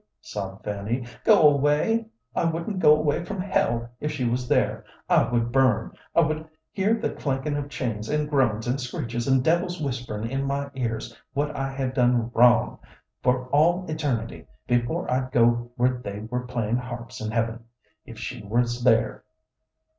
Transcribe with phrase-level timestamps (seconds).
[0.19, 2.05] sobbed Fanny "go away?
[2.35, 4.83] I wouldn't go away from hell if she was there.
[5.07, 9.43] I would burn; I would hear the clankin' of chains, and groans, and screeches, and
[9.43, 12.79] devils whisperin' in my ears what I had done wrong,
[13.21, 17.65] for all eternity, before I'd go where they were playin' harps in heaven,
[18.03, 19.23] if she was there.